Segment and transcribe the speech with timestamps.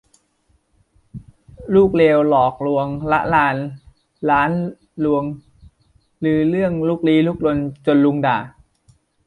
[1.75, 3.55] ลูกเลวหลอกลวงระราน
[4.29, 4.51] ร้าน
[5.03, 5.23] รวง
[6.25, 8.37] ลือเลื่องลุกลี้ลุกลนจนลุงด่า